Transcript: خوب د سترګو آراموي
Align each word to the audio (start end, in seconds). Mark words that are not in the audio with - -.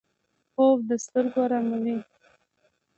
خوب 0.53 0.77
د 0.89 0.91
سترګو 1.03 1.39
آراموي 1.45 1.97